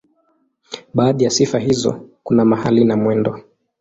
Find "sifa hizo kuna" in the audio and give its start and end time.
1.29-2.45